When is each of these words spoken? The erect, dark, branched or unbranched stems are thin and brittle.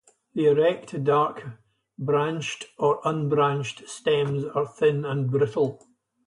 The 0.33 0.47
erect, 0.47 1.03
dark, 1.03 1.43
branched 1.99 2.65
or 2.79 3.01
unbranched 3.05 3.87
stems 3.87 4.45
are 4.45 4.65
thin 4.65 5.05
and 5.05 5.29
brittle. 5.29 5.79